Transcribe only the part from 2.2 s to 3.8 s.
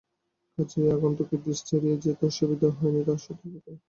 অসুবিধা হয়নি তাঁর পক্ষে।